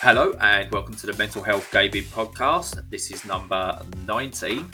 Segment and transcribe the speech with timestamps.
[0.00, 2.88] Hello and welcome to the Mental Health Gaming Podcast.
[2.88, 4.72] This is number 19.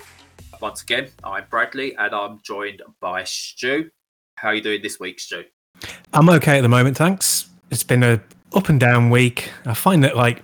[0.60, 3.88] Once again, I'm Bradley and I'm joined by Stu.
[4.34, 5.44] How are you doing this week, Stu?
[6.12, 7.48] I'm okay at the moment, thanks.
[7.70, 8.20] It's been a
[8.52, 9.50] up and down week.
[9.64, 10.42] I find that like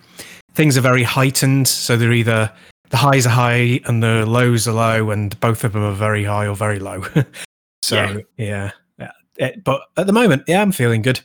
[0.54, 2.50] things are very heightened, so they're either
[2.88, 6.24] the highs are high and the lows are low, and both of them are very
[6.24, 7.04] high or very low.
[7.82, 8.70] so yeah, yeah.
[8.98, 9.12] yeah.
[9.36, 11.20] It, but at the moment, yeah, I'm feeling good.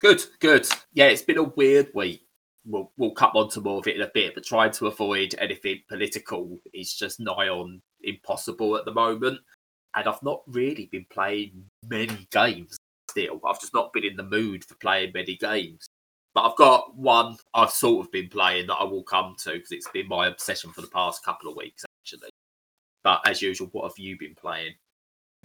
[0.00, 0.66] Good, good.
[0.94, 2.23] Yeah, it's been a weird week.
[2.66, 5.34] We'll we'll come on to more of it in a bit, but trying to avoid
[5.38, 9.40] anything political is just nigh on impossible at the moment.
[9.96, 12.76] And I've not really been playing many games
[13.10, 13.40] still.
[13.46, 15.86] I've just not been in the mood for playing many games.
[16.34, 19.70] But I've got one I've sort of been playing that I will come to because
[19.70, 22.30] it's been my obsession for the past couple of weeks, actually.
[23.04, 24.74] But as usual, what have you been playing?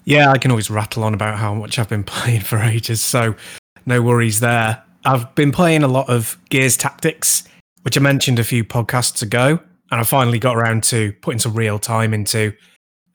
[0.05, 3.35] Yeah, I can always rattle on about how much I've been playing for ages, so
[3.85, 4.83] no worries there.
[5.05, 7.43] I've been playing a lot of Gears Tactics,
[7.83, 9.59] which I mentioned a few podcasts ago,
[9.91, 12.53] and I finally got around to putting some real time into.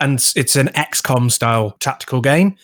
[0.01, 2.57] And it's an XCOM style tactical game.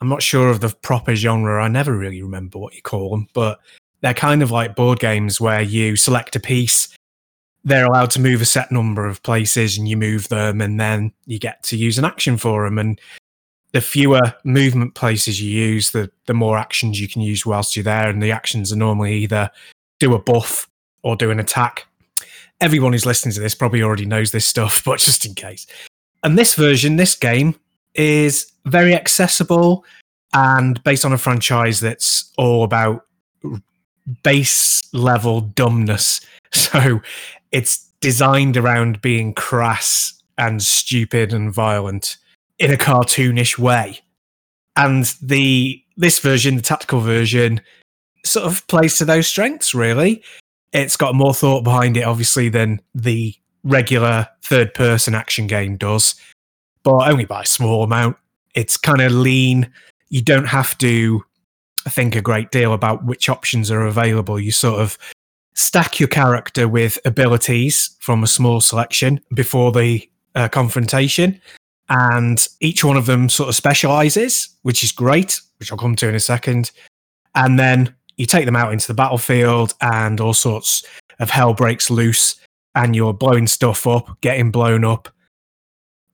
[0.00, 1.62] I'm not sure of the proper genre.
[1.62, 3.60] I never really remember what you call them, but
[4.00, 6.94] they're kind of like board games where you select a piece.
[7.64, 11.12] They're allowed to move a set number of places and you move them and then
[11.26, 12.78] you get to use an action for them.
[12.78, 13.00] And
[13.72, 17.82] the fewer movement places you use, the, the more actions you can use whilst you're
[17.82, 18.08] there.
[18.08, 19.50] And the actions are normally either
[19.98, 20.68] do a buff
[21.02, 21.86] or do an attack.
[22.60, 25.66] Everyone who's listening to this probably already knows this stuff, but just in case.
[26.22, 27.56] And this version, this game,
[27.94, 29.84] is very accessible
[30.32, 33.04] and based on a franchise that's all about
[34.22, 36.20] base level dumbness.
[36.54, 37.00] So
[37.50, 42.18] it's designed around being crass and stupid and violent
[42.62, 43.98] in a cartoonish way.
[44.76, 47.60] And the this version, the tactical version,
[48.24, 50.22] sort of plays to those strengths, really.
[50.72, 56.14] It's got more thought behind it, obviously, than the regular third person action game does,
[56.84, 58.16] but only by a small amount.
[58.54, 59.70] It's kind of lean.
[60.08, 61.24] You don't have to
[61.88, 64.38] think a great deal about which options are available.
[64.38, 64.96] You sort of
[65.54, 71.40] stack your character with abilities from a small selection before the uh, confrontation.
[71.94, 76.08] And each one of them sort of specializes, which is great, which I'll come to
[76.08, 76.70] in a second.
[77.34, 80.84] And then you take them out into the battlefield, and all sorts
[81.20, 82.36] of hell breaks loose,
[82.74, 85.10] and you're blowing stuff up, getting blown up,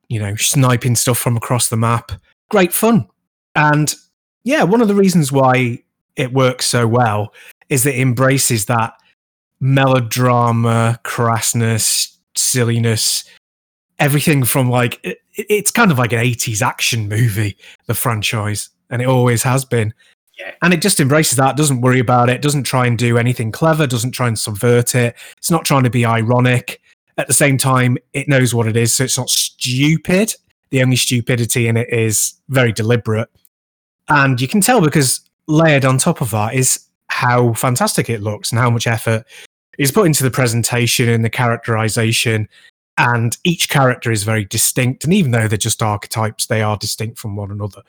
[0.09, 2.11] you know, sniping stuff from across the map.
[2.49, 3.07] Great fun.
[3.55, 3.95] And
[4.43, 5.81] yeah, one of the reasons why
[6.17, 7.33] it works so well
[7.69, 8.95] is that it embraces that
[9.61, 13.23] melodrama, crassness, silliness,
[13.97, 17.57] everything from like it, it's kind of like an 80s action movie,
[17.87, 19.93] the franchise, and it always has been.
[20.37, 20.53] Yeah.
[20.61, 23.85] And it just embraces that, doesn't worry about it, doesn't try and do anything clever,
[23.87, 25.15] doesn't try and subvert it.
[25.37, 26.81] It's not trying to be ironic.
[27.17, 30.33] At the same time, it knows what it is, so it's not stupid.
[30.69, 33.29] The only stupidity in it is very deliberate.
[34.07, 38.51] And you can tell because layered on top of that is how fantastic it looks
[38.51, 39.25] and how much effort
[39.77, 42.47] is put into the presentation and the characterization.
[42.99, 45.05] And each character is very distinct.
[45.05, 47.81] And even though they're just archetypes, they are distinct from one another.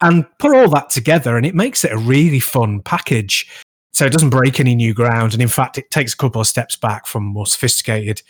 [0.00, 3.48] And put all that together, and it makes it a really fun package.
[3.92, 5.32] So it doesn't break any new ground.
[5.32, 8.20] And in fact, it takes a couple of steps back from more sophisticated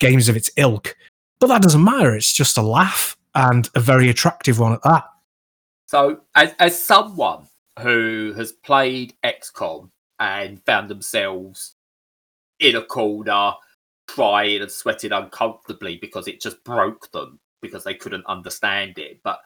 [0.00, 0.96] games of its ilk.
[1.38, 2.16] But that doesn't matter.
[2.16, 5.04] It's just a laugh and a very attractive one at that.
[5.86, 7.46] So, as, as someone
[7.78, 11.76] who has played XCOM and found themselves
[12.58, 13.52] in a corner,
[14.12, 19.38] crying and sweating uncomfortably because it just broke them because they couldn't understand it, but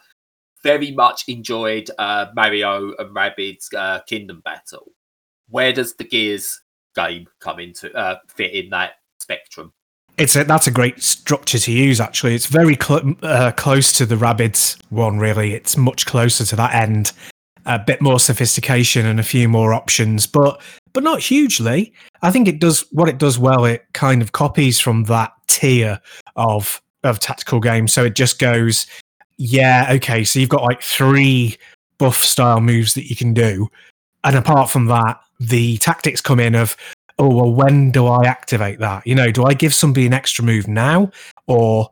[0.63, 4.91] very much enjoyed uh, Mario and Rabbids uh, Kingdom Battle.
[5.49, 6.61] Where does the Gears
[6.97, 9.73] game come into uh, fit in that spectrum?
[10.19, 12.01] It's a, that's a great structure to use.
[12.01, 15.19] Actually, it's very cl- uh, close to the Rabbids one.
[15.19, 17.13] Really, it's much closer to that end.
[17.67, 20.61] A bit more sophistication and a few more options, but
[20.97, 21.93] but not hugely.
[22.23, 23.67] I think it does what it does well.
[23.67, 26.01] It kind of copies from that tier
[26.37, 27.93] of of tactical games.
[27.93, 28.87] So it just goes,
[29.37, 30.25] yeah, okay.
[30.25, 31.59] So you've got like three
[31.99, 33.69] buff style moves that you can do,
[34.25, 36.79] and apart from that, the tactics come in of
[37.19, 40.45] oh well when do i activate that you know do i give somebody an extra
[40.45, 41.11] move now
[41.47, 41.89] or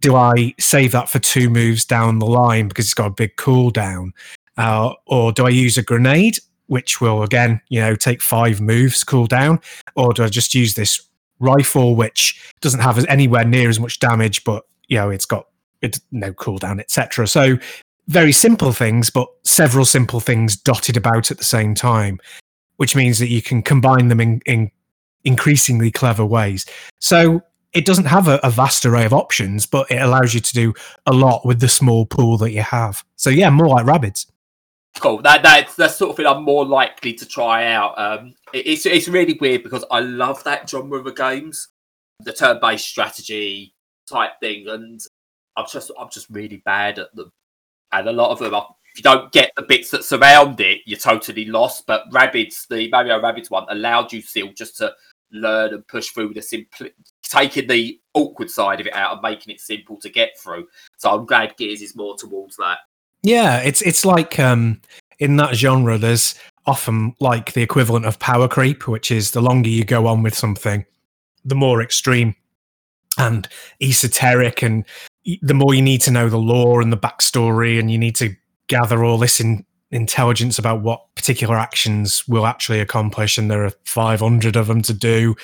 [0.00, 3.34] do i save that for two moves down the line because it's got a big
[3.36, 4.10] cooldown
[4.58, 6.38] uh, or do i use a grenade
[6.68, 9.60] which will again you know take five moves cool down
[9.96, 11.00] or do i just use this
[11.40, 15.46] rifle which doesn't have anywhere near as much damage but you know it's got
[15.82, 17.56] it's no cooldown etc so
[18.08, 22.18] very simple things but several simple things dotted about at the same time
[22.78, 24.70] which means that you can combine them in, in
[25.24, 26.64] increasingly clever ways.
[27.00, 27.42] So
[27.74, 30.72] it doesn't have a, a, vast array of options, but it allows you to do
[31.06, 33.04] a lot with the small pool that you have.
[33.16, 34.26] So yeah, more like Rabbids.
[34.98, 35.22] Cool.
[35.22, 37.98] That that's the sort of thing I'm more likely to try out.
[37.98, 41.68] Um, it, it's it's really weird because I love that genre of games,
[42.20, 43.74] the turn-based strategy
[44.08, 45.00] type thing, and
[45.56, 47.30] I'm just I'm just really bad at them.
[47.92, 50.80] And a lot of them, are, if you don't get the bits that surround it,
[50.84, 51.86] you're totally lost.
[51.86, 54.92] But Rabbids, the Mario Rabbids one, allowed you still just to
[55.30, 56.88] learn and push through the simple,
[57.22, 60.66] taking the awkward side of it out and making it simple to get through.
[60.96, 62.78] So I'm glad Gears is more towards that.
[63.22, 64.80] Yeah, it's it's like um,
[65.18, 66.34] in that genre, there's
[66.66, 70.34] often like the equivalent of power creep, which is the longer you go on with
[70.34, 70.84] something,
[71.44, 72.34] the more extreme
[73.18, 73.48] and
[73.82, 74.84] esoteric, and
[75.42, 78.34] the more you need to know the lore and the backstory, and you need to
[78.68, 83.72] gather all this in intelligence about what particular actions will actually accomplish, and there are
[83.84, 85.34] 500 of them to do.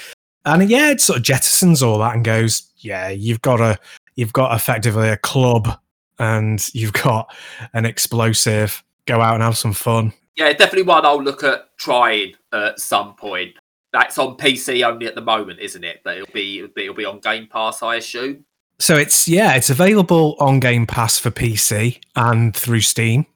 [0.45, 3.79] And yeah, it sort of jettisons all that and goes, yeah, you've got a,
[4.17, 5.79] you've got effectively a club,
[6.19, 7.35] and you've got
[7.73, 8.83] an explosive.
[9.07, 10.13] Go out and have some fun.
[10.37, 13.55] Yeah, definitely one I'll look at trying at some point.
[13.93, 16.01] That's on PC only at the moment, isn't it?
[16.03, 18.45] But it'll be it'll be, it'll be on Game Pass, I assume.
[18.81, 23.27] So it's yeah, it's available on Game Pass for PC and through Steam.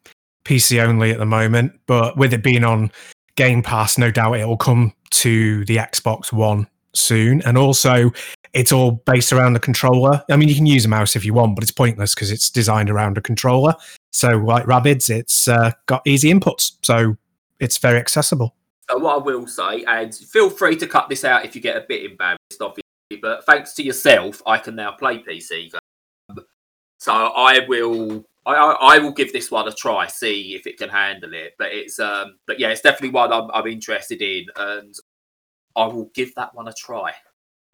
[0.44, 2.90] PC only at the moment, but with it being on
[3.36, 7.42] Game Pass, no doubt it will come to the Xbox One soon.
[7.42, 8.10] And also,
[8.52, 10.22] it's all based around the controller.
[10.30, 12.50] I mean, you can use a mouse if you want, but it's pointless because it's
[12.50, 13.74] designed around a controller.
[14.12, 17.16] So, like Rabbids, it's uh, got easy inputs, so
[17.60, 18.54] it's very accessible.
[18.90, 21.76] So, what I will say, and feel free to cut this out if you get
[21.76, 22.82] a bit embarrassed, obviously,
[23.20, 25.72] but thanks to yourself, I can now play PC.
[27.00, 30.78] So, I will I, I, I will give this one a try, see if it
[30.78, 31.54] can handle it.
[31.58, 34.94] But it's um, but yeah, it's definitely one I'm, I'm interested in, and
[35.76, 37.12] I will give that one a try.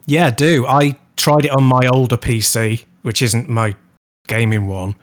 [0.06, 3.74] Yeah, do I tried it on my older PC, which isn't my
[4.26, 4.96] gaming one,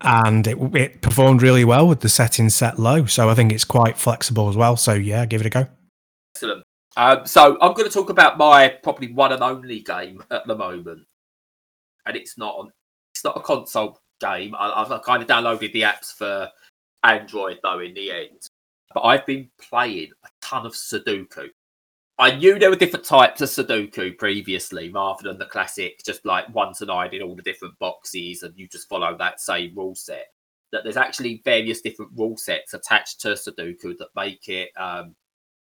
[0.00, 3.06] and it it performed really well with the settings set low.
[3.06, 4.76] So I think it's quite flexible as well.
[4.76, 5.66] So yeah, give it a go.
[6.34, 6.64] Excellent.
[6.96, 10.56] Um, so I'm going to talk about my probably one and only game at the
[10.56, 11.06] moment,
[12.06, 12.72] and it's not on.
[13.14, 14.54] It's not a console game.
[14.58, 16.48] I, have kind of downloaded the apps for
[17.02, 18.48] Android though in the end,
[18.94, 21.48] but I've been playing a ton of Sudoku.
[22.20, 26.52] I knew there were different types of Sudoku previously, rather than the classic, just like
[26.52, 29.94] one to nine in all the different boxes, and you just follow that same rule
[29.94, 30.26] set.
[30.72, 35.14] That there's actually various different rule sets attached to Sudoku that make it um,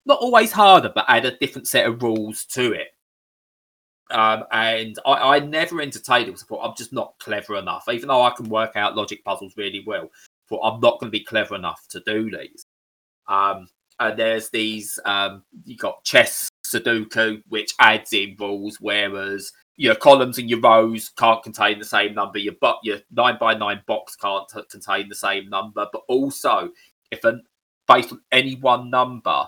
[0.06, 2.88] not always harder, but add a different set of rules to it.
[4.10, 7.84] Um, and I, I, never entertained it I thought I'm just not clever enough.
[7.88, 10.10] Even though I can work out logic puzzles really well,
[10.48, 12.66] thought I'm not going to be clever enough to do these.
[13.28, 13.68] Um,
[14.00, 20.38] and there's these um, you got chess Sudoku, which adds in rules, whereas your columns
[20.38, 22.38] and your rows can't contain the same number.
[22.38, 25.86] Your but your nine by nine box can't t- contain the same number.
[25.92, 26.70] But also,
[27.10, 27.42] if an
[27.86, 29.46] based on any one number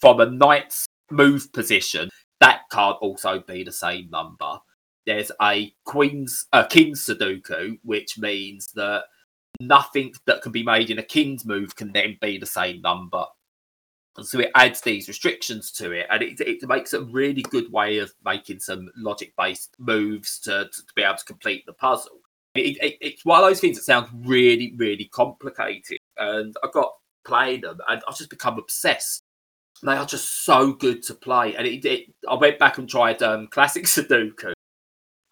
[0.00, 2.08] from a knight's move position,
[2.40, 4.58] that can't also be the same number.
[5.06, 9.04] There's a queen's a king's Sudoku, which means that
[9.60, 13.24] nothing that can be made in a king's move can then be the same number.
[14.22, 17.98] So it adds these restrictions to it, and it, it makes a really good way
[17.98, 22.20] of making some logic-based moves to, to be able to complete the puzzle.
[22.54, 26.92] It, it, it's one of those things that sounds really, really complicated, and I got
[27.26, 29.24] playing them, and I've just become obsessed
[29.82, 31.54] they are just so good to play.
[31.54, 31.66] And
[32.28, 34.52] I went back and tried um, classic Sudoku.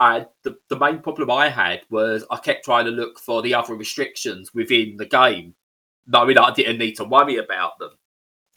[0.00, 3.54] And the, the main problem I had was I kept trying to look for the
[3.54, 5.54] other restrictions within the game,
[6.06, 7.90] knowing that I didn't need to worry about them.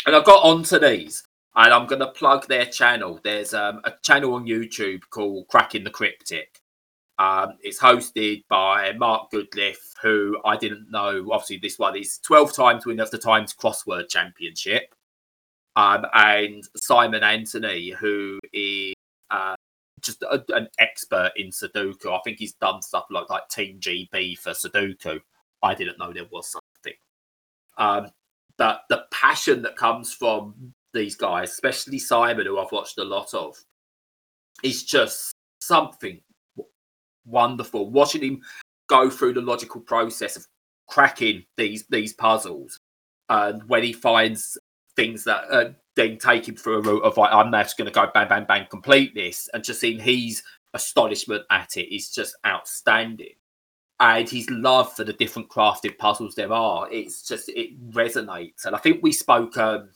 [0.05, 1.23] And I got onto these,
[1.55, 3.19] and I'm going to plug their channel.
[3.23, 6.59] There's um, a channel on YouTube called Cracking the Cryptic.
[7.17, 11.29] Um, it's hosted by Mark Goodliffe, who I didn't know.
[11.31, 14.93] Obviously, this one is 12 times winner of the Times Crossword Championship
[15.75, 18.93] um, and Simon Anthony, who is
[19.31, 19.55] uh,
[20.01, 22.11] just a, an expert in Sudoku.
[22.11, 25.19] I think he's done stuff like like Team GB for Sudoku.
[25.63, 26.99] I didn't know there was something.
[27.77, 28.11] Um,
[28.57, 33.33] but the passion that comes from these guys, especially Simon, who I've watched a lot
[33.33, 33.55] of,
[34.63, 36.21] is just something
[37.25, 37.89] wonderful.
[37.89, 38.41] Watching him
[38.87, 40.45] go through the logical process of
[40.87, 42.79] cracking these these puzzles,
[43.29, 44.57] and when he finds
[44.95, 47.87] things that uh, then take him through a route of like, I'm now just going
[47.87, 49.49] to go bang, bang, bang, complete this.
[49.53, 50.43] And just seeing his
[50.73, 53.35] astonishment at it is just outstanding.
[53.99, 58.65] And his love for the different crafted puzzles there are, it's just, it resonates.
[58.65, 59.89] And I think we spoke um,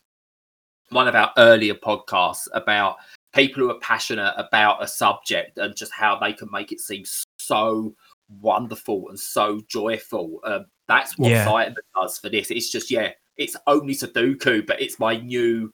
[0.90, 2.96] one of our earlier podcasts about
[3.34, 7.04] people who are passionate about a subject and just how they can make it seem
[7.38, 7.94] so
[8.42, 10.40] wonderful and so joyful.
[10.44, 11.74] Um, that's what Yeah.
[11.96, 12.52] Does for this.
[12.52, 15.74] It's just yeah, it's only Sudoku, but it's my new.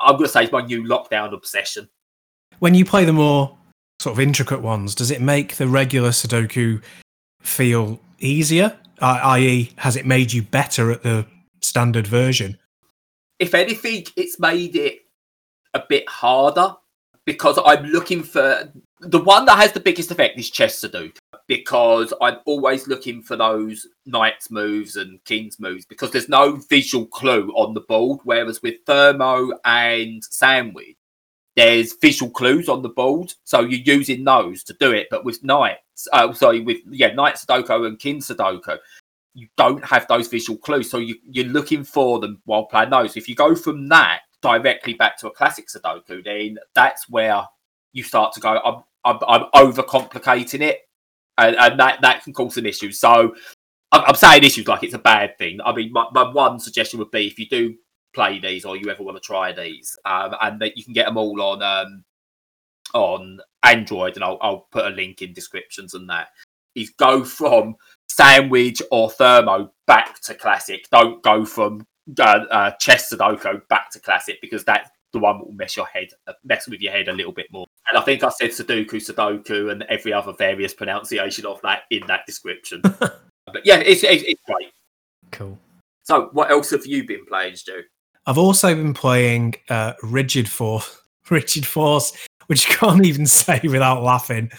[0.00, 1.88] I'm gonna say it's my new lockdown obsession.
[2.58, 3.56] When you play the more
[4.00, 6.82] sort of intricate ones, does it make the regular Sudoku
[7.44, 8.76] feel easier?
[9.00, 11.26] I.e., has it made you better at the
[11.60, 12.58] standard version?
[13.38, 15.00] if anything, it's made it
[15.74, 16.74] a bit harder
[17.24, 20.84] because I'm looking for the one that has the biggest effect is chess
[21.46, 27.06] because I'm always looking for those knight's moves and king's moves because there's no visual
[27.06, 28.20] clue on the board.
[28.24, 30.96] Whereas with Thermo and Sandwich,
[31.56, 35.08] there's visual clues on the board, so you're using those to do it.
[35.10, 35.82] But with knights,
[36.12, 38.78] uh, sorry, with yeah, knight Sudoku and king Sudoku,
[39.34, 43.16] you don't have those visual clues, so you, you're looking for them while playing those.
[43.16, 47.44] If you go from that directly back to a classic Sudoku, then that's where
[47.92, 48.60] you start to go.
[48.64, 50.80] I'm I'm, I'm overcomplicating it,
[51.38, 52.92] and, and that that can cause an issue.
[52.92, 53.34] So
[53.92, 55.58] I'm, I'm saying issues like it's a bad thing.
[55.64, 57.74] I mean, my, my one suggestion would be if you do
[58.14, 61.06] play these or you ever want to try these, um, and that you can get
[61.06, 62.04] them all on um,
[62.94, 66.28] on Android, and I'll, I'll put a link in descriptions and that.
[66.74, 67.76] Is go from
[68.08, 70.88] sandwich or thermo back to classic.
[70.90, 71.86] Don't go from
[72.18, 75.86] uh, uh, chess Sudoku back to classic because that's the one that will mess your
[75.86, 77.66] head, uh, mess with your head a little bit more.
[77.88, 82.06] And I think I said Sudoku, Sudoku, and every other various pronunciation of that in
[82.08, 82.80] that description.
[82.82, 84.72] but yeah, it's, it's, it's great.
[85.30, 85.58] Cool.
[86.02, 87.82] So, what else have you been playing, Stu?
[88.26, 92.12] I've also been playing uh, Rigid Force, Rigid Force,
[92.46, 94.50] which you can't even say without laughing.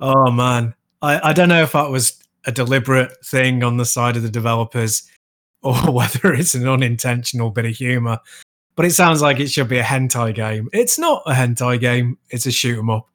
[0.00, 4.16] Oh man, I, I don't know if that was a deliberate thing on the side
[4.16, 5.08] of the developers
[5.62, 8.18] or whether it's an unintentional bit of humor.
[8.76, 10.70] But it sounds like it should be a hentai game.
[10.72, 12.16] It's not a hentai game.
[12.30, 13.06] It's a shoot 'em up,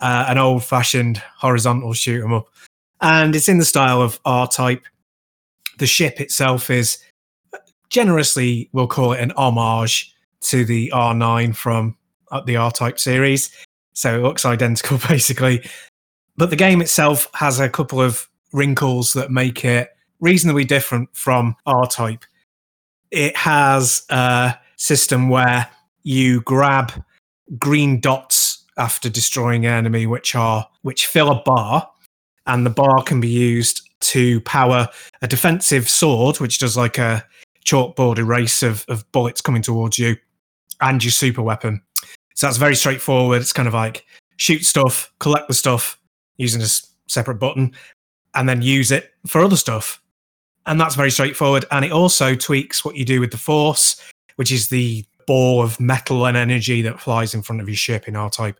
[0.00, 2.46] uh, an old-fashioned horizontal shoot 'em up,
[3.02, 4.82] and it's in the style of R-Type.
[5.78, 6.98] The ship itself is
[7.90, 11.96] generously we'll call it an homage to the R9 from
[12.32, 13.50] uh, the R Type series.
[13.92, 15.68] So it looks identical basically.
[16.36, 21.54] But the game itself has a couple of wrinkles that make it reasonably different from
[21.66, 22.24] R Type.
[23.10, 25.68] It has a system where
[26.02, 26.92] you grab
[27.58, 31.88] green dots after destroying an enemy which are which fill a bar
[32.46, 34.88] and the bar can be used to power
[35.20, 37.24] a defensive sword which does like a
[37.64, 40.16] chalkboard erase of, of bullets coming towards you
[40.80, 41.80] and your super weapon.
[42.34, 43.40] So that's very straightforward.
[43.40, 44.04] It's kind of like
[44.36, 45.98] shoot stuff, collect the stuff
[46.36, 46.66] using a
[47.08, 47.72] separate button,
[48.34, 50.00] and then use it for other stuff.
[50.66, 51.64] And that's very straightforward.
[51.70, 54.00] And it also tweaks what you do with the force,
[54.36, 58.08] which is the ball of metal and energy that flies in front of your ship
[58.08, 58.58] in R type,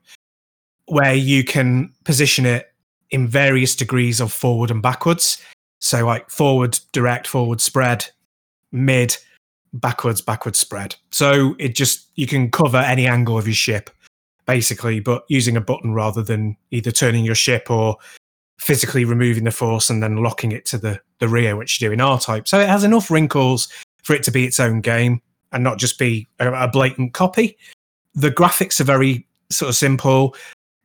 [0.86, 2.72] where you can position it
[3.10, 5.42] in various degrees of forward and backwards.
[5.80, 8.06] So, like forward direct, forward spread,
[8.70, 9.16] mid,
[9.74, 10.94] backwards, backwards spread.
[11.10, 13.90] So it just you can cover any angle of your ship,
[14.46, 17.96] basically, but using a button rather than either turning your ship or
[18.58, 21.92] physically removing the force and then locking it to the, the rear, which you do
[21.92, 22.46] in R type.
[22.46, 23.68] So it has enough wrinkles
[24.04, 25.20] for it to be its own game
[25.52, 27.56] and not just be a, a blatant copy.
[28.14, 30.36] The graphics are very sort of simple.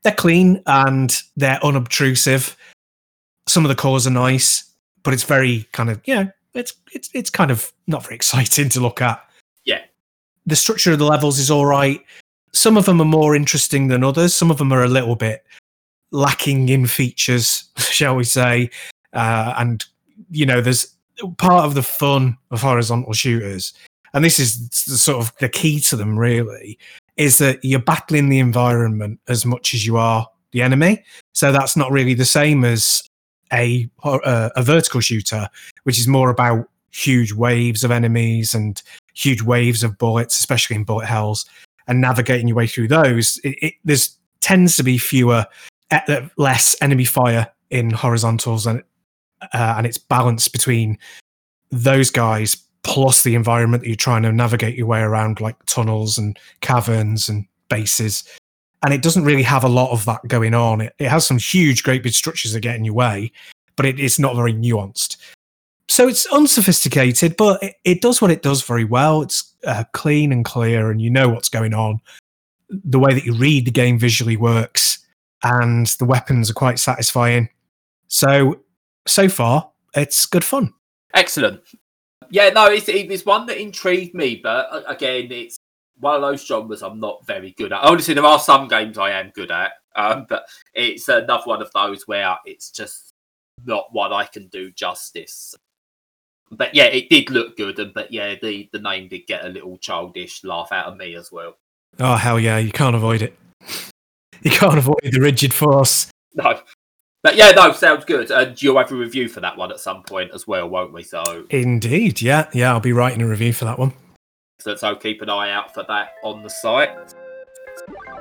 [0.03, 2.55] They're clean and they're unobtrusive.
[3.47, 4.63] Some of the colours are nice,
[5.03, 8.69] but it's very kind of, you know, it's it's it's kind of not very exciting
[8.69, 9.23] to look at.
[9.65, 9.81] Yeah.
[10.45, 12.03] The structure of the levels is all right.
[12.53, 14.33] Some of them are more interesting than others.
[14.33, 15.45] Some of them are a little bit
[16.11, 18.69] lacking in features, shall we say?
[19.13, 19.85] Uh, and
[20.31, 20.95] you know, there's
[21.37, 23.73] part of the fun of horizontal shooters,
[24.13, 26.17] and this is the sort of the key to them.
[26.17, 26.79] Really,
[27.17, 31.03] is that you're battling the environment as much as you are the enemy.
[31.33, 33.06] So that's not really the same as
[33.51, 35.49] a uh, a vertical shooter,
[35.83, 38.81] which is more about huge waves of enemies and
[39.13, 41.45] huge waves of bullets, especially in bullet hells,
[41.87, 43.39] and navigating your way through those.
[43.43, 45.45] It, it, there's tends to be fewer,
[45.91, 48.83] uh, less enemy fire in horizontals, and
[49.53, 50.97] uh, and it's balanced between
[51.71, 56.17] those guys plus the environment that you're trying to navigate your way around, like tunnels
[56.17, 58.23] and caverns and bases.
[58.83, 60.81] And it doesn't really have a lot of that going on.
[60.81, 63.31] It, it has some huge, great big structures that get in your way,
[63.75, 65.17] but it, it's not very nuanced.
[65.89, 69.21] So it's unsophisticated, but it, it does what it does very well.
[69.21, 72.01] It's uh, clean and clear, and you know what's going on.
[72.69, 74.99] The way that you read the game visually works,
[75.43, 77.49] and the weapons are quite satisfying.
[78.09, 78.59] So,
[79.07, 80.73] so far, it's good fun.
[81.13, 81.61] Excellent.
[82.29, 85.56] Yeah, no, it's it's one that intrigued me, but uh, again, it's
[85.99, 87.83] one of those genres I'm not very good at.
[87.83, 91.71] Obviously, there are some games I am good at, um, but it's another one of
[91.73, 93.13] those where it's just
[93.65, 95.55] not one I can do justice.
[96.51, 99.49] But yeah, it did look good, and but yeah, the the name did get a
[99.49, 101.57] little childish laugh out of me as well.
[101.99, 103.37] Oh hell yeah, you can't avoid it.
[104.43, 106.11] You can't avoid the rigid force.
[106.35, 106.61] No,
[107.23, 108.29] but yeah, no, sounds good.
[108.29, 111.01] And you'll have a review for that one at some point as well, won't we?
[111.01, 113.93] So indeed, yeah, yeah, I'll be writing a review for that one.
[114.59, 117.13] So, keep an eye out for that on the site.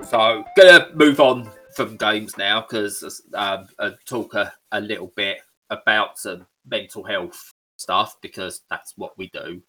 [0.09, 5.38] So gonna move on from games now because um, and talk a, a little bit
[5.71, 9.62] about some mental health stuff because that's what we do.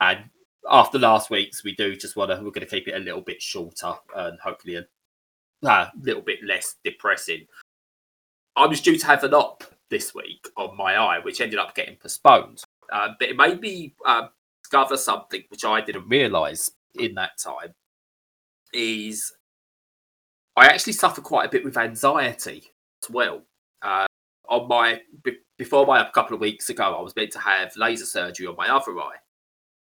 [0.00, 0.24] And
[0.70, 3.20] after last week's, we do just want to we're going to keep it a little
[3.20, 4.86] bit shorter and hopefully a,
[5.66, 7.46] a little bit less depressing.
[8.56, 11.74] I was due to have an op this week on my eye, which ended up
[11.74, 12.62] getting postponed.
[12.92, 14.28] Uh, but it made me uh,
[14.74, 17.74] discover something which I didn't realise in that time.
[18.72, 19.32] Is
[20.56, 22.64] I actually suffer quite a bit with anxiety
[23.02, 23.42] as well.
[23.82, 24.06] Uh,
[24.48, 25.00] on my
[25.56, 28.56] before my a couple of weeks ago, I was meant to have laser surgery on
[28.56, 29.18] my other eye.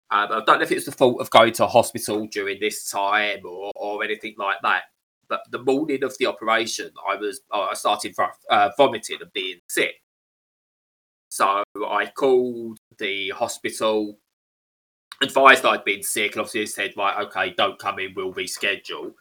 [0.10, 2.90] Um, I don't know if it was the fault of going to hospital during this
[2.90, 4.84] time or, or anything like that.
[5.28, 8.16] But the morning of the operation, I was I started
[8.50, 9.96] uh, vomiting and being sick.
[11.28, 14.18] So I called the hospital,
[15.22, 19.14] advised I'd been sick, and obviously said, right, okay, don't come in, we'll reschedule.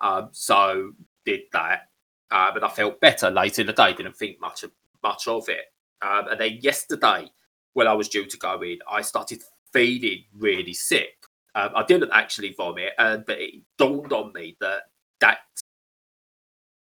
[0.00, 0.92] Um, so
[1.24, 1.88] did that,
[2.30, 3.92] um, and I felt better later in the day.
[3.92, 4.72] Didn't think much of
[5.02, 5.66] much of it.
[6.00, 7.30] Um, and then yesterday,
[7.74, 11.14] when I was due to go in, I started feeling really sick.
[11.54, 14.82] Um, I didn't actually vomit, and but it dawned on me that
[15.20, 15.38] that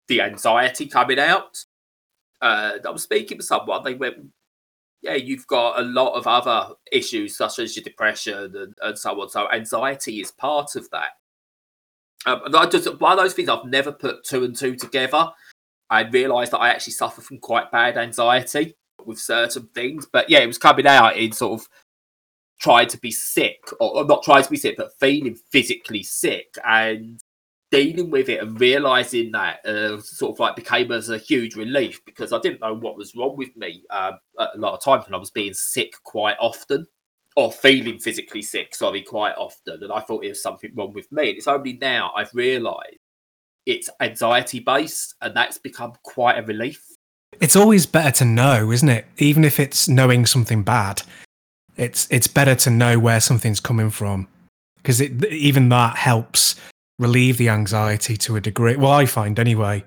[0.08, 1.64] the anxiety coming out.
[2.40, 3.82] Uh, I was speaking to someone.
[3.82, 4.16] They went,
[5.02, 9.20] "Yeah, you've got a lot of other issues such as your depression and, and so
[9.20, 9.28] on.
[9.28, 11.10] So anxiety is part of that."
[12.26, 15.30] Um, and I just one of those things I've never put two and two together.
[15.90, 20.06] I realised that I actually suffer from quite bad anxiety with certain things.
[20.10, 21.68] But yeah, it was coming out in sort of
[22.60, 26.54] trying to be sick, or, or not trying to be sick, but feeling physically sick
[26.66, 27.20] and
[27.70, 32.02] dealing with it and realizing that uh, sort of like became as a huge relief
[32.04, 35.14] because I didn't know what was wrong with me um, a lot of times when
[35.14, 36.86] I was being sick quite often
[37.36, 39.82] or feeling physically sick, sorry, quite often.
[39.82, 41.28] And I thought it was something wrong with me.
[41.28, 42.98] And it's only now I've realized
[43.64, 46.82] it's anxiety based and that's become quite a relief.
[47.40, 49.04] It's always better to know, isn't it?
[49.18, 51.02] Even if it's knowing something bad,
[51.76, 54.26] it's it's better to know where something's coming from
[54.78, 56.56] because even that helps
[56.98, 58.76] relieve the anxiety to a degree.
[58.76, 59.84] Well, I find anyway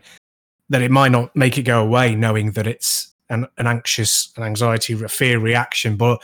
[0.70, 4.44] that it might not make it go away, knowing that it's an, an anxious, an
[4.44, 6.22] anxiety, a fear reaction, but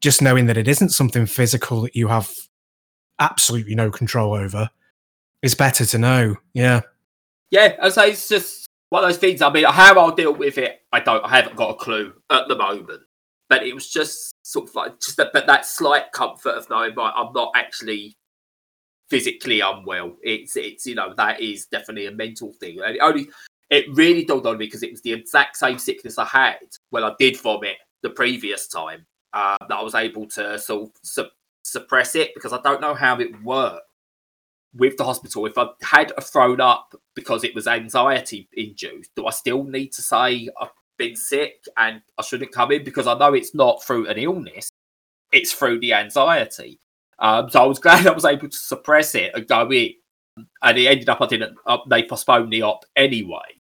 [0.00, 2.34] just knowing that it isn't something physical that you have
[3.18, 4.68] absolutely no control over
[5.42, 6.36] is better to know.
[6.52, 6.82] Yeah.
[7.50, 9.40] Yeah, I say it's just one of those things.
[9.40, 11.24] I mean, how I'll deal with it, I don't.
[11.24, 13.02] I haven't got a clue at the moment.
[13.48, 16.94] But it was just sort of like just that, but that slight comfort of knowing,
[16.96, 18.16] right, I'm not actually
[19.08, 20.16] physically unwell.
[20.22, 22.80] It's it's you know that is definitely a mental thing.
[22.84, 23.28] And it only
[23.70, 26.58] it really dawned on me because it was the exact same sickness I had
[26.90, 30.90] when I did vomit the previous time uh, that I was able to sort of
[31.02, 31.30] su-
[31.64, 33.82] suppress it because I don't know how it worked
[34.74, 35.46] with the hospital.
[35.46, 40.02] If I had thrown up because it was anxiety induced, do I still need to
[40.02, 44.08] say I've been sick and I shouldn't come in because I know it's not through
[44.08, 44.70] an illness,
[45.32, 46.78] it's through the anxiety.
[47.18, 49.94] Um, so I was glad I was able to suppress it and go in.
[50.62, 51.56] And it ended up I didn't.
[51.64, 53.58] Uh, they postponed the op anyway,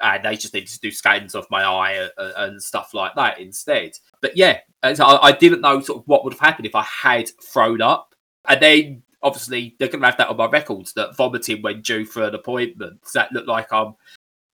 [0.00, 3.14] and they just needed to do scans of my eye and, uh, and stuff like
[3.16, 3.92] that instead.
[4.22, 4.60] But yeah,
[4.94, 7.82] so I, I, didn't know sort of what would have happened if I had thrown
[7.82, 8.14] up.
[8.48, 12.04] And then obviously they're going to have that on my records that vomiting when due
[12.04, 13.02] for an appointment.
[13.02, 13.94] Does that look like I'm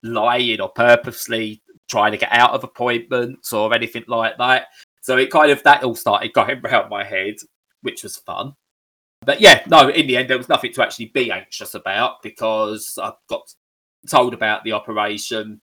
[0.03, 4.69] lying or purposely trying to get out of appointments or anything like that?
[5.03, 7.37] So it kind of that all started going around my head
[7.83, 8.55] which was fun.
[9.23, 12.99] But yeah, no, in the end, there was nothing to actually be anxious about because
[13.01, 13.53] I got
[14.09, 15.61] told about the operation.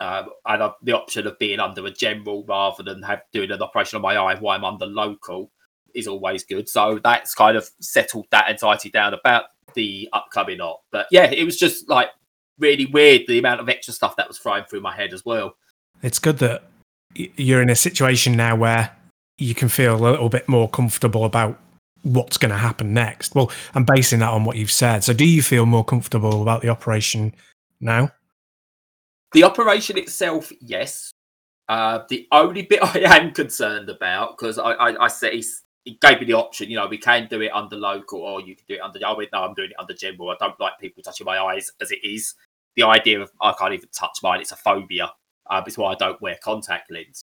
[0.00, 3.62] Um, and uh, the option of being under a general rather than have doing an
[3.62, 5.52] operation on my eye while I'm under local
[5.94, 6.68] is always good.
[6.68, 9.44] So that's kind of settled that anxiety down about
[9.74, 10.82] the upcoming op.
[10.90, 12.08] But yeah, it was just like
[12.58, 15.56] really weird the amount of extra stuff that was flying through my head as well.
[16.02, 16.64] It's good that
[17.14, 18.94] you're in a situation now where
[19.38, 21.58] you can feel a little bit more comfortable about
[22.02, 23.34] what's going to happen next.
[23.34, 25.02] Well, I'm basing that on what you've said.
[25.02, 27.34] So, do you feel more comfortable about the operation
[27.80, 28.10] now?
[29.32, 31.10] The operation itself, yes.
[31.68, 35.42] Uh, the only bit I am concerned about, because I, I, I say
[35.84, 36.70] it gave me the option.
[36.70, 39.04] You know, we can do it under local, or you can do it under.
[39.04, 40.30] I went, no, I'm doing it under general.
[40.30, 42.34] I don't like people touching my eyes as it is.
[42.76, 45.10] The idea of I can't even touch mine; it's a phobia.
[45.48, 47.23] Uh, it's why I don't wear contact lens.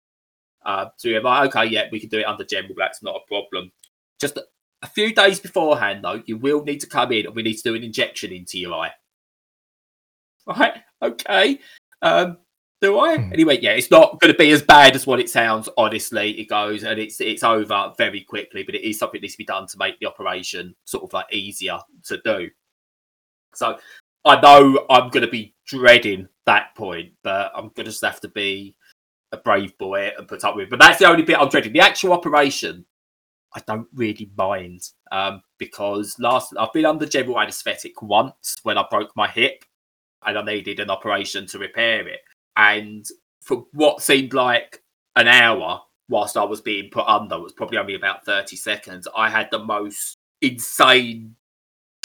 [0.65, 2.76] Uh, so you're like, okay, yeah, we can do it under general.
[2.78, 3.71] That's not a problem.
[4.19, 4.45] Just a,
[4.82, 7.63] a few days beforehand, though, you will need to come in, and we need to
[7.63, 8.91] do an injection into your eye.
[10.47, 10.74] Right?
[11.02, 11.60] Okay.
[12.02, 12.38] Um,
[12.82, 13.17] do I?
[13.17, 13.34] Hmm.
[13.34, 15.69] Anyway, yeah, it's not going to be as bad as what it sounds.
[15.78, 19.36] Honestly, it goes and it's it's over very quickly, but it is something that needs
[19.36, 22.50] to be done to make the operation sort of like easier to do.
[23.54, 23.78] So
[24.26, 28.21] I know I'm going to be dreading that point, but I'm going to just have
[28.21, 28.76] to be
[29.32, 30.70] a brave boy and put up with.
[30.70, 31.74] But that's the only bit I'm dreading.
[31.74, 32.86] The actual operation,
[33.54, 38.86] I don't really mind um, because last I've been under general anaesthetic once when I
[38.89, 39.65] broke my hip
[40.26, 42.20] and I needed an operation to repair it
[42.56, 43.06] and
[43.41, 44.84] for what seemed like
[45.15, 49.08] an hour whilst I was being put under it was probably only about 30 seconds.
[49.15, 51.36] I had the most insane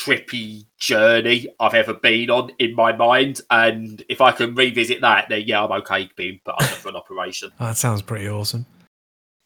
[0.06, 3.40] trippy journey I've ever been on in my mind.
[3.50, 6.96] And if I can revisit that, then yeah, I'm okay being put under for an
[6.96, 7.50] operation.
[7.58, 8.66] Oh, that sounds pretty awesome.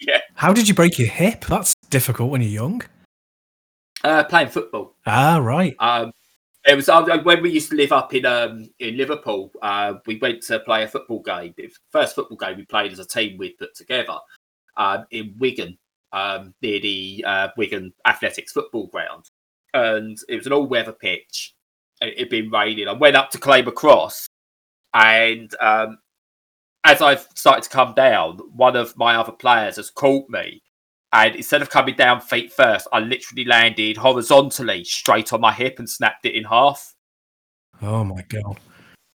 [0.00, 0.20] Yeah.
[0.34, 1.44] How did you break your hip?
[1.46, 2.82] That's difficult when you're young.
[4.02, 4.94] Uh, playing football.
[5.06, 5.74] Ah, right.
[5.78, 6.12] Um,
[6.66, 9.50] it was uh, when we used to live up in um, in Liverpool.
[9.60, 11.54] Uh, we went to play a football game.
[11.56, 14.16] The first football game we played as a team we'd put together
[14.76, 15.78] um, in Wigan,
[16.12, 19.30] um, near the uh, Wigan Athletics football ground,
[19.74, 21.54] and it was an all-weather pitch.
[22.00, 22.88] It had been raining.
[22.88, 24.26] I went up to claim a cross,
[24.94, 25.98] and um,
[26.84, 30.62] as I started to come down, one of my other players has caught me
[31.12, 35.78] and instead of coming down feet first, I literally landed horizontally straight on my hip
[35.78, 36.94] and snapped it in half.
[37.82, 38.60] Oh my god!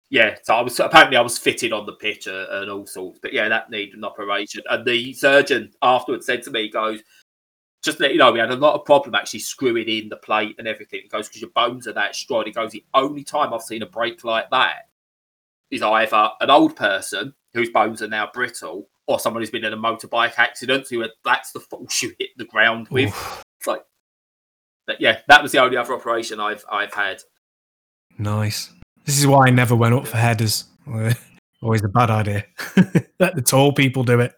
[0.09, 3.19] Yeah, so I was apparently I was fitted on the pitch uh, and all sorts,
[3.21, 4.63] but yeah, that needed an operation.
[4.71, 7.03] And the surgeon afterwards said to me, he "Goes,
[7.83, 10.57] just let you know, we had a lot of problem actually screwing in the plate
[10.59, 11.01] and everything.
[11.03, 12.47] He goes because your bones are that strong.
[12.47, 14.89] It goes, the only time I've seen a break like that
[15.71, 19.73] is either an old person whose bones are now brittle or someone who's been in
[19.73, 23.09] a motorbike accident who had, that's the force you hit the ground with.
[23.09, 23.45] Oof.
[23.59, 23.85] It's like,
[24.87, 27.23] but yeah, that was the only other operation I've I've had.
[28.19, 28.71] Nice.
[29.05, 30.65] This is why I never went up for headers.
[31.63, 32.45] Always a bad idea.
[33.19, 34.35] Let the tall people do it.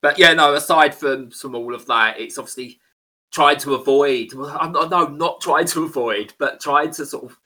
[0.00, 0.54] But yeah, no.
[0.54, 2.80] Aside from from all of that, it's obviously
[3.32, 4.32] trying to avoid.
[4.34, 7.38] I'm not, no, not trying to avoid, but trying to sort of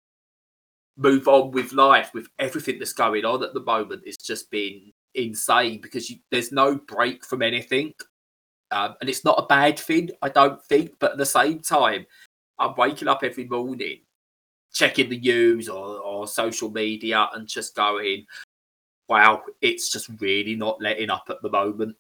[0.97, 4.03] move on with life with everything that's going on at the moment.
[4.05, 7.95] It's just been insane because you, there's no break from anything.
[8.71, 10.93] Um, and it's not a bad thing, I don't think.
[10.99, 12.07] But at the same time,
[12.59, 14.01] I'm waking up every morning,
[14.73, 18.25] checking the news or, or social media, and just going,
[19.09, 21.97] wow, it's just really not letting up at the moment.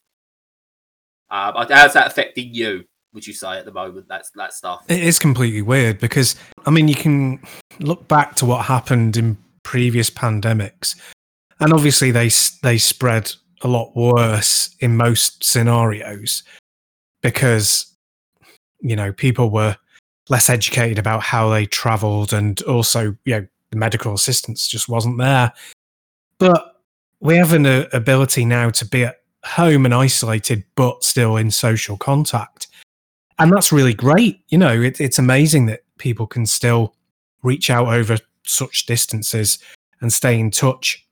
[1.32, 2.84] Um, how's that affecting you?
[3.14, 4.84] Would you say at the moment that's that stuff?
[4.88, 7.42] It is completely weird because I mean you can
[7.80, 10.94] look back to what happened in previous pandemics
[11.60, 12.30] and obviously they
[12.62, 16.42] they spread a lot worse in most scenarios
[17.22, 17.94] because
[18.80, 19.76] you know people were
[20.28, 25.16] less educated about how they traveled and also you know the medical assistance just wasn't
[25.18, 25.52] there
[26.38, 26.82] but
[27.20, 31.50] we have an uh, ability now to be at home and isolated but still in
[31.50, 32.68] social contact.
[33.38, 34.40] And that's really great.
[34.48, 36.94] You know it, it's amazing that people can still
[37.42, 39.58] reach out over such distances
[40.00, 41.06] and stay in touch.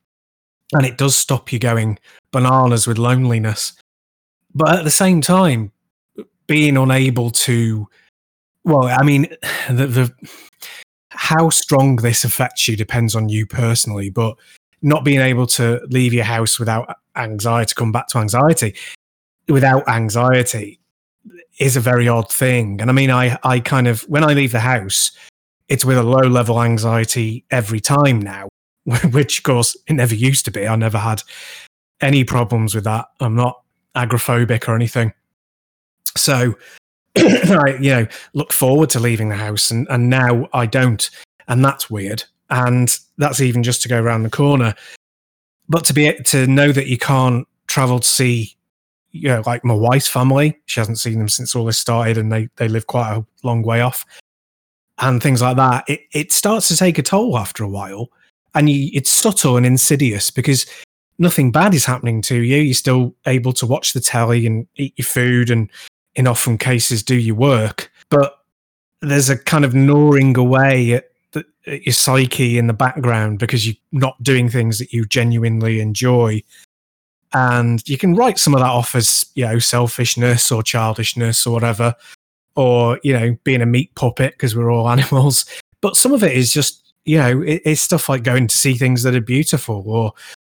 [0.73, 1.99] And it does stop you going
[2.33, 3.73] bananas with loneliness.
[4.55, 5.73] But at the same time,
[6.47, 7.89] being unable to,
[8.65, 9.29] well, I mean,
[9.71, 10.15] the, the
[11.11, 14.37] how strong this affects you depends on you personally, but
[14.83, 18.75] not being able to leave your house without anxiety, come back to anxiety,
[19.49, 20.81] without anxiety
[21.59, 22.81] is a very odd thing.
[22.81, 25.13] And I mean, I, I kind of, when I leave the house,
[25.69, 28.49] it's with a low level anxiety every time now.
[29.11, 30.67] which of course it never used to be.
[30.67, 31.23] I never had
[32.01, 33.07] any problems with that.
[33.21, 33.63] I'm not
[33.95, 35.13] agoraphobic or anything.
[36.17, 36.55] So
[37.17, 41.09] I, you know, look forward to leaving the house and, and now I don't.
[41.47, 42.25] And that's weird.
[42.51, 44.75] And that's even just to go around the corner.
[45.69, 48.57] But to be to know that you can't travel to see,
[49.13, 52.33] you know, like my wife's family, she hasn't seen them since all this started and
[52.33, 54.05] they, they live quite a long way off.
[54.99, 58.11] And things like that, it, it starts to take a toll after a while
[58.55, 60.67] and you, it's subtle and insidious because
[61.19, 62.57] nothing bad is happening to you.
[62.57, 65.71] You're still able to watch the telly and eat your food, and
[66.15, 67.91] in often cases do your work.
[68.09, 68.39] But
[69.01, 73.67] there's a kind of gnawing away at, the, uh, your psyche in the background because
[73.67, 76.43] you're not doing things that you genuinely enjoy.
[77.33, 81.53] and you can write some of that off as you know selfishness or childishness or
[81.53, 81.95] whatever,
[82.57, 85.45] or you know being a meat puppet because we're all animals.
[85.81, 88.75] But some of it is just you know it, it's stuff like going to see
[88.75, 90.13] things that are beautiful or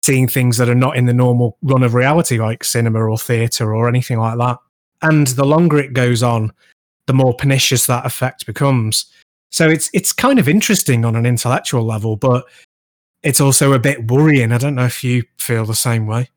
[0.04, 3.76] seeing things that are not in the normal run of reality, like cinema or theatre
[3.76, 4.58] or anything like that.
[5.04, 6.52] And the longer it goes on,
[7.08, 9.06] the more pernicious that effect becomes.
[9.52, 12.46] So it's it's kind of interesting on an intellectual level, but
[13.22, 14.52] it's also a bit worrying.
[14.52, 16.30] I don't know if you feel the same way.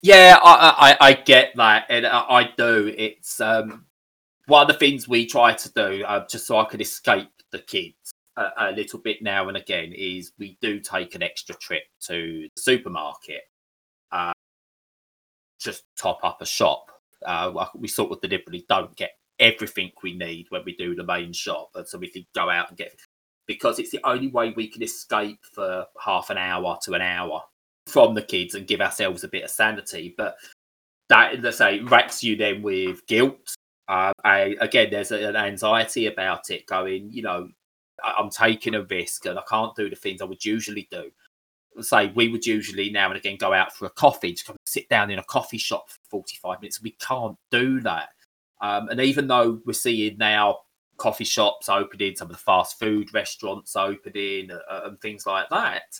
[0.00, 2.92] Yeah, I I, I get that, and I, I, do.
[2.96, 3.86] It's um,
[4.46, 7.58] one of the things we try to do, uh, just so I could escape the
[7.58, 11.84] kids a, a, little bit now and again, is we do take an extra trip
[12.02, 13.42] to the supermarket,
[14.10, 14.32] uh,
[15.60, 16.90] just top up a shop.
[17.24, 21.32] Uh, we sort of deliberately don't get everything we need when we do the main
[21.32, 22.94] shop, and so we can go out and get
[23.46, 27.42] because it's the only way we can escape for half an hour to an hour
[27.86, 30.14] from the kids and give ourselves a bit of sanity.
[30.16, 30.36] But
[31.08, 33.54] that, let's say, racks you then with guilt.
[33.88, 37.48] Uh, I, again, there's an anxiety about it going, you know,
[38.02, 41.10] I'm taking a risk and I can't do the things I would usually do.
[41.80, 44.88] Say we would usually now and again go out for a coffee, to come sit
[44.88, 46.82] down in a coffee shop for 45 minutes.
[46.82, 48.10] We can't do that.
[48.62, 50.60] Um, and even though we're seeing now
[50.96, 55.98] coffee shops opening, some of the fast food restaurants opening, uh, and things like that,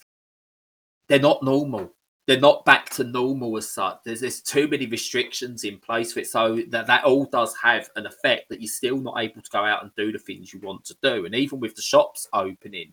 [1.09, 1.92] they're not normal.
[2.29, 3.98] They're not back to normal as such.
[4.05, 7.90] There's there's too many restrictions in place for it, so that that all does have
[7.96, 10.61] an effect that you're still not able to go out and do the things you
[10.61, 11.27] want to do.
[11.27, 12.92] And even with the shops opening,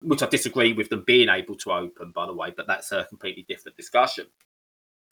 [0.00, 3.04] which I disagree with them being able to open, by the way, but that's a
[3.06, 4.26] completely different discussion.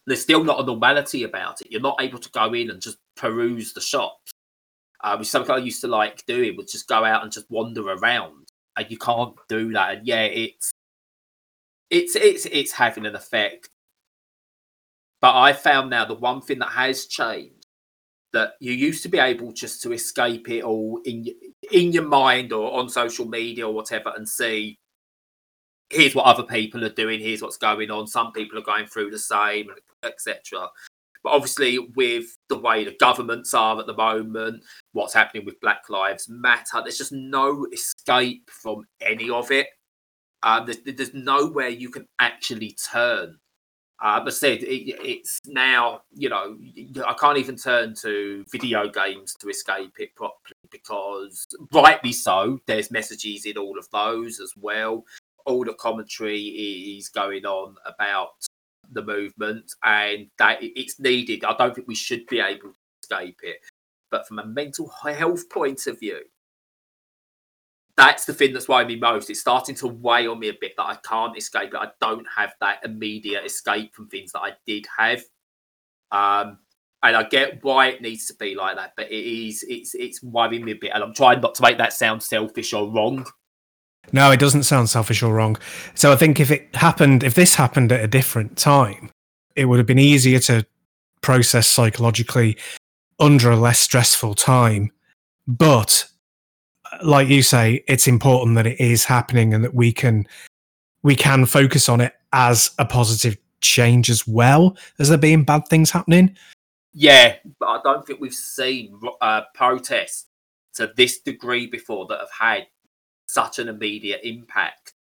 [0.06, 1.68] There's still not a normality about it.
[1.70, 4.32] You're not able to go in and just peruse the shops,
[5.02, 7.82] uh, which something I used to like doing, was just go out and just wander
[7.82, 9.96] around, and you can't do that.
[9.96, 10.72] And yeah, it's
[11.90, 13.68] it's it's it's having an effect.
[15.20, 17.66] But I found now the one thing that has changed
[18.32, 21.26] that you used to be able just to escape it all in
[21.72, 24.78] in your mind or on social media or whatever and see
[25.90, 29.10] here's what other people are doing here's what's going on some people are going through
[29.10, 29.68] the same
[30.02, 30.68] etc
[31.22, 35.88] but obviously with the way the governments are at the moment what's happening with black
[35.88, 39.68] lives matter there's just no escape from any of it
[40.46, 43.36] um, there's, there's nowhere you can actually turn.
[44.02, 46.56] Um, I said it, it's now, you know,
[47.04, 52.90] I can't even turn to video games to escape it properly because, rightly so, there's
[52.92, 55.04] messages in all of those as well.
[55.46, 56.42] All the commentary
[56.98, 58.30] is going on about
[58.92, 61.44] the movement, and that it's needed.
[61.44, 63.56] I don't think we should be able to escape it,
[64.10, 66.20] but from a mental health point of view,
[67.96, 69.30] that's the thing that's worrying me most.
[69.30, 71.80] It's starting to weigh on me a bit that I can't escape it.
[71.80, 75.22] I don't have that immediate escape from things that I did have.
[76.12, 76.58] Um,
[77.02, 80.22] and I get why it needs to be like that, but it is it's it's
[80.22, 83.26] worrying me a bit, and I'm trying not to make that sound selfish or wrong.
[84.12, 85.56] No, it doesn't sound selfish or wrong.
[85.94, 89.10] So I think if it happened, if this happened at a different time,
[89.54, 90.66] it would have been easier to
[91.22, 92.56] process psychologically
[93.18, 94.92] under a less stressful time.
[95.46, 96.06] But
[97.02, 100.26] like you say, it's important that it is happening and that we can
[101.02, 105.66] we can focus on it as a positive change as well as there being bad
[105.68, 106.36] things happening.
[106.92, 110.26] Yeah, but I don't think we've seen uh, protests
[110.74, 112.66] to this degree before that have had
[113.26, 114.94] such an immediate impact.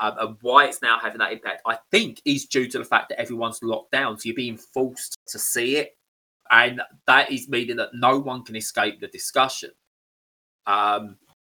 [0.00, 3.08] Um, and why it's now having that impact, I think, is due to the fact
[3.08, 4.16] that everyone's locked down.
[4.16, 5.96] So you're being forced to see it.
[6.50, 9.70] And that is meaning that no one can escape the discussion.
[10.66, 11.16] Um,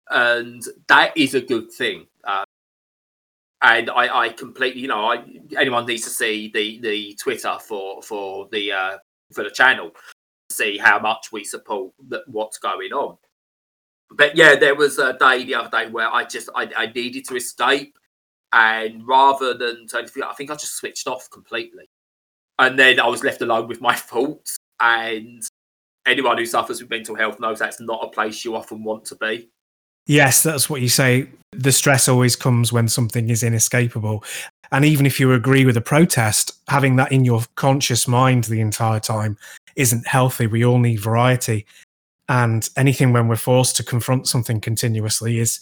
[0.10, 2.08] and that is a good thing.
[2.24, 2.44] Uh,
[3.62, 5.24] and I, I completely, you know, I
[5.58, 8.98] anyone needs to see the the Twitter for for the uh,
[9.32, 9.92] for the channel,
[10.52, 13.18] see how much we support that what's going on.
[14.12, 17.26] But yeah, there was a day the other day where I just I, I needed
[17.30, 17.98] to escape,
[18.52, 21.90] and rather than I think I just switched off completely,
[22.60, 24.58] and then I was left alone with my thoughts.
[24.80, 25.44] And
[26.06, 29.16] anyone who suffers with mental health knows that's not a place you often want to
[29.16, 29.50] be.
[30.08, 31.30] Yes, that's what you say.
[31.52, 34.24] The stress always comes when something is inescapable.
[34.72, 38.62] And even if you agree with a protest, having that in your conscious mind the
[38.62, 39.38] entire time
[39.76, 40.48] isn't healthy.
[40.48, 41.66] We all need variety.
[42.32, 45.60] And anything when we're forced to confront something continuously is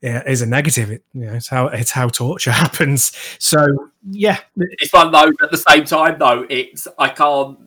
[0.00, 0.90] is a negative.
[0.90, 3.12] It, you know, it's how it's how torture happens.
[3.38, 5.30] So yeah, it's fun though.
[5.42, 7.58] At the same time, though, it's I can't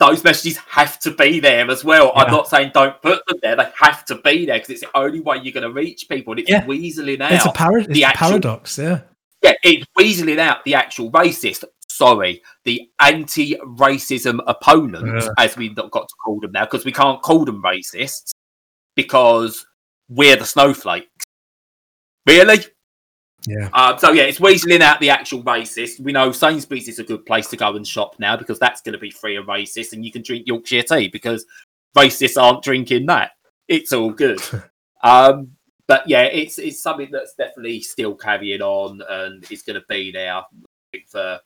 [0.00, 2.10] those messages have to be there as well.
[2.16, 2.22] Yeah.
[2.24, 4.98] I'm not saying don't put them there; they have to be there because it's the
[4.98, 6.32] only way you're going to reach people.
[6.32, 6.64] And it's yeah.
[6.64, 7.30] weaseling out.
[7.30, 9.02] It's a, par- it's a actual, paradox, yeah.
[9.40, 11.62] Yeah, it's weaseling out the actual racist.
[11.96, 17.44] Sorry, the anti-racism opponent, as we've got to call them now, because we can't call
[17.44, 18.32] them racists
[18.94, 19.66] because
[20.08, 21.24] we're the snowflakes.
[22.26, 22.64] Really?
[23.46, 23.68] Yeah.
[23.72, 26.00] Um, so yeah, it's weaseling out the actual racist.
[26.00, 28.92] We know Sainsbury's is a good place to go and shop now because that's going
[28.92, 31.44] to be free of racists, and you can drink Yorkshire tea because
[31.96, 33.32] racists aren't drinking that.
[33.66, 34.40] It's all good.
[35.02, 35.52] um,
[35.88, 40.12] but yeah, it's it's something that's definitely still carrying on and is going to be
[40.12, 40.42] there
[41.08, 41.40] for.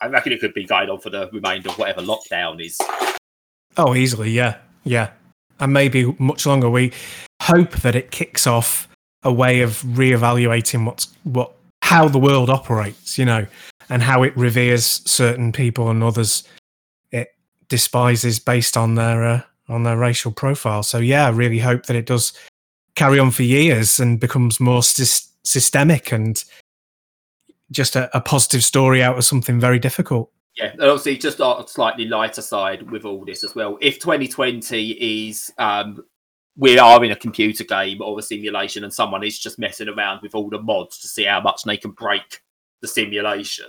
[0.00, 2.78] I reckon it could be going on for the remainder of whatever lockdown is.
[3.76, 5.10] Oh, easily, yeah, yeah,
[5.60, 6.70] and maybe much longer.
[6.70, 6.92] We
[7.42, 8.88] hope that it kicks off
[9.22, 13.46] a way of reevaluating what's what how the world operates, you know,
[13.88, 16.44] and how it reveres certain people and others
[17.10, 17.34] it
[17.68, 20.82] despises based on their uh, on their racial profile.
[20.82, 22.32] So yeah, I really hope that it does
[22.94, 26.42] carry on for years and becomes more sy- systemic and
[27.70, 30.30] just a, a, positive story out of something very difficult.
[30.56, 33.78] Yeah, and obviously, just on a slightly lighter side with all this as well.
[33.80, 36.04] If 2020 is um,
[36.56, 40.20] we are in a computer game or a simulation, and someone is just messing around
[40.22, 42.40] with all the mods to see how much they can break
[42.80, 43.66] the simulation.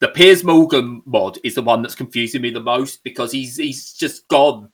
[0.00, 3.92] The Piers Morgan mod is the one that's confusing me the most because he's he's
[3.92, 4.70] just gone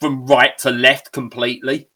[0.00, 1.88] from right to left completely,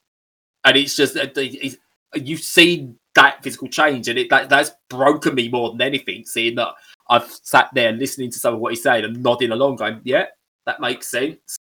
[0.65, 1.77] and it's just that
[2.15, 6.25] you've seen that physical change, and it that, that's broken me more than anything.
[6.25, 6.69] Seeing that
[7.11, 10.27] I've sat there listening to some of what he's saying and nodding along, going, "Yeah,
[10.67, 11.59] that makes sense."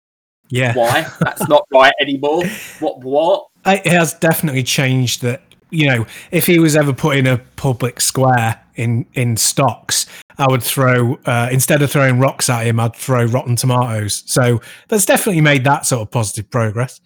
[0.49, 2.45] Yeah, why that's not right anymore?
[2.79, 3.47] What what?
[3.65, 5.21] It has definitely changed.
[5.21, 10.07] That you know, if he was ever put in a public square in in stocks,
[10.37, 14.23] I would throw uh, instead of throwing rocks at him, I'd throw rotten tomatoes.
[14.25, 16.99] So that's definitely made that sort of positive progress.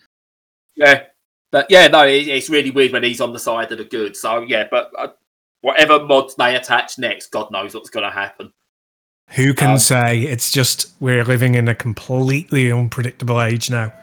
[0.75, 1.03] Yeah,
[1.51, 4.15] but yeah, no, it, it's really weird when he's on the side of the good.
[4.15, 5.09] So yeah, but uh,
[5.62, 8.53] whatever mods they attach next, God knows what's going to happen.
[9.31, 10.21] Who can um, say?
[10.21, 13.93] It's just we're living in a completely unpredictable age now.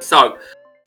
[0.00, 0.38] So,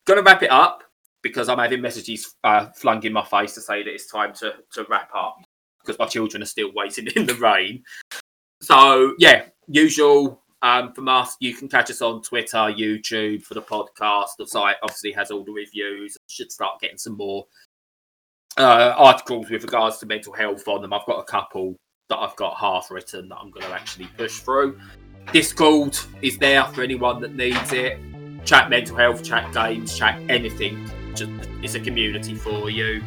[0.05, 0.83] gonna wrap it up
[1.21, 4.55] because I'm having messages uh, flung in my face to say that it's time to
[4.73, 5.37] to wrap up
[5.81, 7.83] because my children are still waiting in the rain.
[8.61, 13.61] So yeah, usual um, from us, you can catch us on Twitter, YouTube for the
[13.61, 14.29] podcast.
[14.37, 16.17] The site obviously has all the reviews.
[16.27, 17.45] Should start getting some more
[18.57, 20.93] uh, articles with regards to mental health on them.
[20.93, 21.77] I've got a couple
[22.09, 24.79] that I've got half written that I'm going to actually push through.
[25.31, 27.99] Discord is there for anyone that needs it.
[28.45, 30.89] Chat mental health, chat games, chat anything.
[31.15, 31.31] Just
[31.63, 33.03] it's a community for you.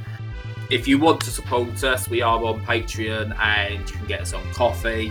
[0.70, 4.32] If you want to support us, we are on Patreon and you can get us
[4.32, 5.11] on Ko-fi.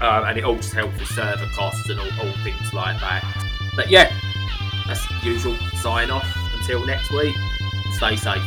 [0.00, 3.24] Um, and it all just helps with server costs and all, all things like that.
[3.76, 4.12] But yeah,
[4.86, 6.26] that's usual sign off.
[6.54, 7.34] Until next week,
[7.96, 8.42] stay safe.